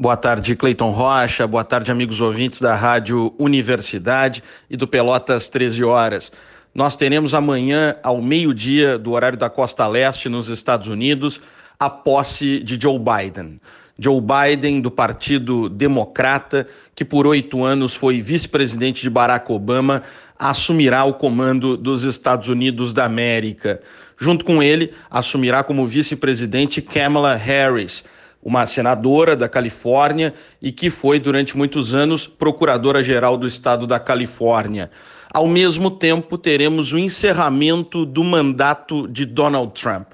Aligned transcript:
Boa 0.00 0.16
tarde, 0.16 0.56
Cleiton 0.56 0.92
Rocha. 0.92 1.46
Boa 1.46 1.62
tarde, 1.62 1.92
amigos 1.92 2.22
ouvintes 2.22 2.58
da 2.58 2.74
Rádio 2.74 3.34
Universidade 3.38 4.42
e 4.70 4.74
do 4.74 4.88
Pelotas 4.88 5.50
13 5.50 5.84
Horas. 5.84 6.32
Nós 6.74 6.96
teremos 6.96 7.34
amanhã, 7.34 7.94
ao 8.02 8.22
meio-dia, 8.22 8.98
do 8.98 9.10
horário 9.10 9.36
da 9.36 9.50
costa 9.50 9.86
leste, 9.86 10.26
nos 10.26 10.48
Estados 10.48 10.88
Unidos, 10.88 11.42
a 11.78 11.90
posse 11.90 12.60
de 12.60 12.80
Joe 12.80 12.98
Biden. 12.98 13.60
Joe 13.98 14.22
Biden, 14.22 14.80
do 14.80 14.90
Partido 14.90 15.68
Democrata, 15.68 16.66
que 16.94 17.04
por 17.04 17.26
oito 17.26 17.62
anos 17.62 17.94
foi 17.94 18.22
vice-presidente 18.22 19.02
de 19.02 19.10
Barack 19.10 19.52
Obama, 19.52 20.02
assumirá 20.38 21.04
o 21.04 21.12
comando 21.12 21.76
dos 21.76 22.04
Estados 22.04 22.48
Unidos 22.48 22.94
da 22.94 23.04
América. 23.04 23.82
Junto 24.18 24.46
com 24.46 24.62
ele, 24.62 24.94
assumirá 25.10 25.62
como 25.62 25.86
vice-presidente 25.86 26.80
Kamala 26.80 27.34
Harris, 27.34 28.02
uma 28.42 28.64
senadora 28.66 29.36
da 29.36 29.48
Califórnia 29.48 30.34
e 30.60 30.72
que 30.72 30.90
foi 30.90 31.18
durante 31.18 31.56
muitos 31.56 31.94
anos 31.94 32.26
procuradora-geral 32.26 33.36
do 33.36 33.46
estado 33.46 33.86
da 33.86 34.00
Califórnia. 34.00 34.90
Ao 35.32 35.46
mesmo 35.46 35.90
tempo, 35.90 36.36
teremos 36.36 36.92
o 36.92 36.98
encerramento 36.98 38.04
do 38.04 38.24
mandato 38.24 39.06
de 39.06 39.24
Donald 39.24 39.72
Trump. 39.80 40.08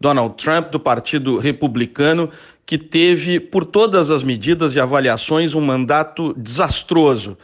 Donald 0.00 0.34
Trump, 0.36 0.70
do 0.70 0.78
Partido 0.78 1.38
Republicano, 1.38 2.30
que 2.64 2.78
teve, 2.78 3.40
por 3.40 3.64
todas 3.64 4.10
as 4.10 4.22
medidas 4.22 4.74
e 4.76 4.80
avaliações, 4.80 5.54
um 5.54 5.60
mandato 5.60 6.32
desastroso. 6.38 7.36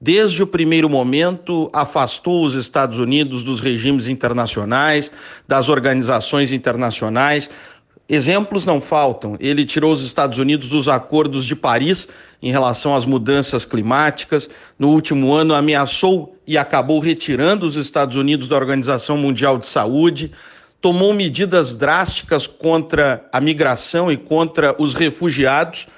Desde 0.00 0.42
o 0.42 0.46
primeiro 0.48 0.90
momento, 0.90 1.70
afastou 1.72 2.44
os 2.44 2.56
Estados 2.56 2.98
Unidos 2.98 3.44
dos 3.44 3.60
regimes 3.60 4.08
internacionais, 4.08 5.12
das 5.46 5.68
organizações 5.68 6.50
internacionais, 6.50 7.48
Exemplos 8.14 8.66
não 8.66 8.78
faltam. 8.78 9.38
Ele 9.40 9.64
tirou 9.64 9.90
os 9.90 10.04
Estados 10.04 10.36
Unidos 10.36 10.68
dos 10.68 10.86
acordos 10.86 11.46
de 11.46 11.56
Paris 11.56 12.06
em 12.42 12.50
relação 12.50 12.94
às 12.94 13.06
mudanças 13.06 13.64
climáticas. 13.64 14.50
No 14.78 14.90
último 14.90 15.32
ano, 15.32 15.54
ameaçou 15.54 16.36
e 16.46 16.58
acabou 16.58 17.00
retirando 17.00 17.64
os 17.64 17.74
Estados 17.74 18.18
Unidos 18.18 18.48
da 18.48 18.56
Organização 18.56 19.16
Mundial 19.16 19.56
de 19.56 19.66
Saúde. 19.66 20.30
Tomou 20.78 21.14
medidas 21.14 21.74
drásticas 21.74 22.46
contra 22.46 23.26
a 23.32 23.40
migração 23.40 24.12
e 24.12 24.16
contra 24.18 24.76
os 24.78 24.92
refugiados. 24.92 25.88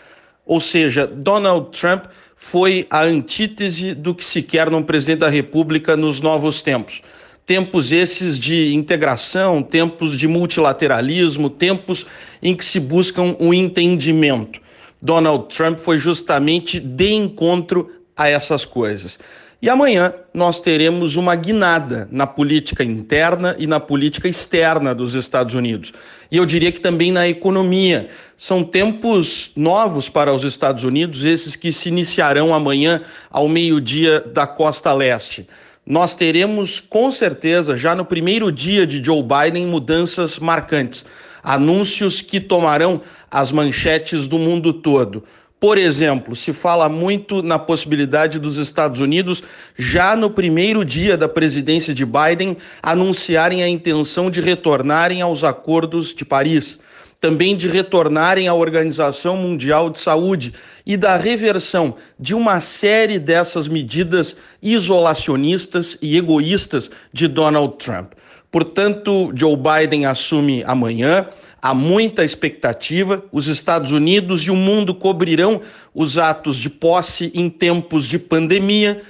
Ou 0.46 0.60
seja, 0.60 1.08
Donald 1.08 1.76
Trump 1.76 2.04
foi 2.36 2.86
a 2.90 3.02
antítese 3.02 3.92
do 3.92 4.14
que 4.14 4.24
se 4.24 4.40
quer 4.40 4.70
num 4.70 4.84
presidente 4.84 5.18
da 5.18 5.28
República 5.28 5.96
nos 5.96 6.20
novos 6.20 6.62
tempos 6.62 7.02
tempos 7.46 7.92
esses 7.92 8.38
de 8.38 8.74
integração, 8.74 9.62
tempos 9.62 10.18
de 10.18 10.26
multilateralismo, 10.26 11.50
tempos 11.50 12.06
em 12.42 12.54
que 12.56 12.64
se 12.64 12.80
buscam 12.80 13.36
um 13.38 13.52
entendimento. 13.52 14.60
Donald 15.00 15.54
Trump 15.54 15.78
foi 15.78 15.98
justamente 15.98 16.80
de 16.80 17.12
encontro 17.12 17.90
a 18.16 18.28
essas 18.28 18.64
coisas. 18.64 19.18
E 19.60 19.68
amanhã 19.68 20.12
nós 20.32 20.60
teremos 20.60 21.16
uma 21.16 21.34
guinada 21.34 22.06
na 22.10 22.26
política 22.26 22.84
interna 22.84 23.56
e 23.58 23.66
na 23.66 23.80
política 23.80 24.28
externa 24.28 24.94
dos 24.94 25.14
Estados 25.14 25.54
Unidos. 25.54 25.92
E 26.30 26.36
eu 26.36 26.44
diria 26.44 26.70
que 26.70 26.80
também 26.80 27.10
na 27.10 27.26
economia. 27.28 28.08
São 28.36 28.62
tempos 28.62 29.52
novos 29.56 30.08
para 30.08 30.34
os 30.34 30.44
Estados 30.44 30.84
Unidos, 30.84 31.24
esses 31.24 31.56
que 31.56 31.72
se 31.72 31.88
iniciarão 31.88 32.52
amanhã 32.52 33.02
ao 33.30 33.48
meio-dia 33.48 34.20
da 34.20 34.46
costa 34.46 34.92
leste 34.92 35.46
nós 35.86 36.14
teremos 36.14 36.80
com 36.80 37.10
certeza 37.10 37.76
já 37.76 37.94
no 37.94 38.04
primeiro 38.04 38.50
dia 38.50 38.86
de 38.86 39.04
Joe 39.04 39.22
Biden 39.22 39.66
mudanças 39.66 40.38
marcantes, 40.38 41.04
anúncios 41.42 42.22
que 42.22 42.40
tomarão 42.40 43.02
as 43.30 43.52
manchetes 43.52 44.26
do 44.26 44.38
mundo 44.38 44.72
todo. 44.72 45.22
Por 45.60 45.78
exemplo, 45.78 46.34
se 46.36 46.52
fala 46.52 46.88
muito 46.88 47.42
na 47.42 47.58
possibilidade 47.58 48.38
dos 48.38 48.58
Estados 48.58 49.00
Unidos, 49.00 49.42
já 49.78 50.14
no 50.14 50.30
primeiro 50.30 50.84
dia 50.84 51.16
da 51.16 51.28
presidência 51.28 51.94
de 51.94 52.04
Biden, 52.04 52.56
anunciarem 52.82 53.62
a 53.62 53.68
intenção 53.68 54.30
de 54.30 54.40
retornarem 54.40 55.22
aos 55.22 55.42
acordos 55.42 56.14
de 56.14 56.24
Paris. 56.24 56.78
Também 57.18 57.56
de 57.56 57.68
retornarem 57.68 58.48
à 58.48 58.52
Organização 58.52 59.36
Mundial 59.36 59.88
de 59.88 59.98
Saúde 59.98 60.52
e 60.86 60.96
da 60.96 61.16
reversão 61.16 61.96
de 62.18 62.34
uma 62.34 62.60
série 62.60 63.18
dessas 63.18 63.68
medidas 63.68 64.36
isolacionistas 64.62 65.96
e 66.02 66.16
egoístas 66.16 66.90
de 67.12 67.26
Donald 67.26 67.76
Trump. 67.78 68.12
Portanto, 68.50 69.32
Joe 69.34 69.56
Biden 69.56 70.06
assume 70.06 70.62
amanhã. 70.66 71.28
Há 71.60 71.74
muita 71.74 72.24
expectativa. 72.24 73.24
Os 73.32 73.48
Estados 73.48 73.90
Unidos 73.90 74.42
e 74.42 74.50
o 74.50 74.56
mundo 74.56 74.94
cobrirão 74.94 75.60
os 75.94 76.18
atos 76.18 76.56
de 76.56 76.68
posse 76.68 77.32
em 77.34 77.48
tempos 77.48 78.06
de 78.06 78.18
pandemia. 78.18 79.02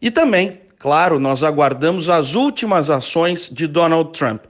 E 0.00 0.10
também, 0.10 0.60
claro, 0.78 1.18
nós 1.18 1.42
aguardamos 1.42 2.08
as 2.08 2.34
últimas 2.34 2.90
ações 2.90 3.48
de 3.50 3.66
Donald 3.66 4.12
Trump 4.12 4.42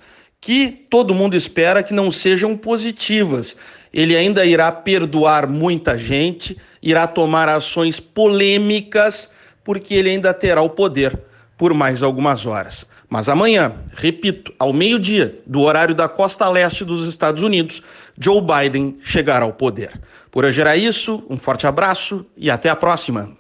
que 0.43 0.87
todo 0.91 1.15
mundo 1.15 1.37
espera 1.37 1.85
que 1.85 1.95
não 1.95 2.11
sejam 2.11 2.57
positivas. 2.57 3.57
Ele 3.93 4.17
ainda 4.17 4.45
irá 4.45 4.73
perdoar 4.73 5.47
muita 5.47 5.99
gente, 5.99 6.57
irá 6.83 7.07
tomar 7.07 7.49
ações 7.49 8.01
polêmicas, 8.01 9.29
porque 9.63 9.95
ele 9.95 10.11
ainda 10.11 10.33
terá 10.33 10.63
o 10.63 10.71
poder 10.71 11.19
por 11.59 11.75
mais 11.75 12.03
algumas 12.03 12.47
horas. 12.47 12.87
Mas 13.09 13.29
amanhã, 13.29 13.75
repito, 13.95 14.53
ao 14.59 14.73
meio-dia, 14.73 15.39
do 15.47 15.61
horário 15.61 15.95
da 15.95 16.09
costa 16.09 16.49
leste 16.49 16.85
dos 16.85 17.07
Estados 17.07 17.43
Unidos, 17.43 17.83
Joe 18.19 18.41
Biden 18.41 18.99
chegará 19.03 19.45
ao 19.45 19.53
poder. 19.53 20.01
Por 20.31 20.45
hoje 20.45 20.61
era 20.61 20.77
isso, 20.77 21.23
um 21.29 21.37
forte 21.37 21.67
abraço 21.67 22.25
e 22.37 22.51
até 22.51 22.71
a 22.71 22.75
próxima. 22.75 23.37